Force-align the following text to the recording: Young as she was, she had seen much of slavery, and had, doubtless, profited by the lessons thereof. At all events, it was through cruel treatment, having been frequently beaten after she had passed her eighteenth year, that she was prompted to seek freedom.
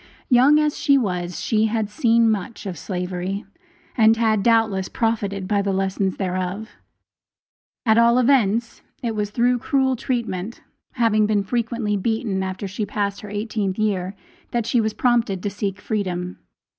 Young 0.29 0.57
as 0.57 0.79
she 0.79 0.97
was, 0.97 1.39
she 1.39 1.65
had 1.67 1.87
seen 1.87 2.27
much 2.27 2.65
of 2.65 2.75
slavery, 2.75 3.45
and 3.95 4.17
had, 4.17 4.41
doubtless, 4.41 4.89
profited 4.89 5.47
by 5.47 5.61
the 5.61 5.71
lessons 5.71 6.17
thereof. 6.17 6.71
At 7.85 7.99
all 7.99 8.17
events, 8.17 8.81
it 9.03 9.13
was 9.15 9.29
through 9.29 9.59
cruel 9.59 9.95
treatment, 9.95 10.61
having 10.93 11.27
been 11.27 11.43
frequently 11.43 11.97
beaten 11.97 12.41
after 12.41 12.67
she 12.67 12.81
had 12.81 12.89
passed 12.89 13.21
her 13.21 13.29
eighteenth 13.29 13.77
year, 13.77 14.15
that 14.49 14.65
she 14.65 14.81
was 14.81 14.93
prompted 14.95 15.43
to 15.43 15.51
seek 15.51 15.79
freedom. 15.79 16.39